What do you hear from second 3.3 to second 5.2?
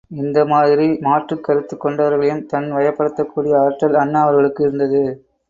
கூடிய ஆற்றல் அண்ணா அவர்களுக்கு இருந்தது.